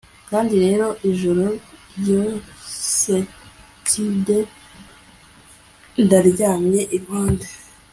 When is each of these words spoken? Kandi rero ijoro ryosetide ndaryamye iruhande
Kandi 0.29 0.53
rero 0.65 0.85
ijoro 1.11 1.45
ryosetide 1.99 4.39
ndaryamye 6.03 6.81
iruhande 6.97 7.47